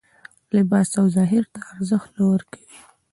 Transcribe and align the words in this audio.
لباس 0.55 0.89
او 0.99 1.05
ظاهر 1.15 1.43
ته 1.53 1.59
ارزښت 1.73 2.09
نه 2.17 2.23
ورکوي 2.31 2.75